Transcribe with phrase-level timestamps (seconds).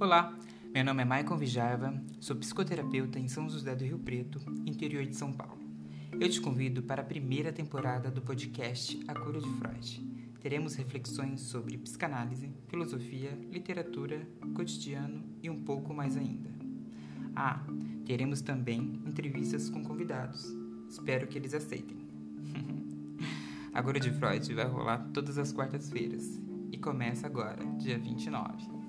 [0.00, 0.32] Olá,
[0.72, 5.16] meu nome é Maicon Vijava, sou psicoterapeuta em São José do Rio Preto, interior de
[5.16, 5.58] São Paulo.
[6.12, 10.00] Eu te convido para a primeira temporada do podcast A Cura de Freud.
[10.40, 16.48] Teremos reflexões sobre psicanálise, filosofia, literatura, cotidiano e um pouco mais ainda.
[17.34, 17.60] Ah,
[18.06, 20.46] teremos também entrevistas com convidados.
[20.88, 21.98] Espero que eles aceitem.
[23.74, 26.40] A Cura de Freud vai rolar todas as quartas-feiras
[26.70, 28.87] e começa agora, dia 29.